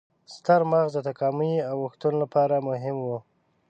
[0.35, 3.07] ستر مغز د تکاملي اوښتون لپاره مهم و.